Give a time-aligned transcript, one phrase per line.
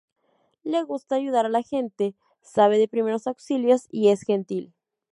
[0.63, 4.73] Le gusta ayudar a la gente, sabe de primeros auxilios y es gentil.